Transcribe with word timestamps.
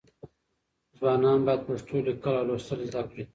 ځوانان 0.97 1.39
باید 1.45 1.61
پښتو 1.67 1.95
لیکل 2.07 2.33
او 2.39 2.47
لوستل 2.47 2.79
زده 2.91 3.01
کړي. 3.09 3.23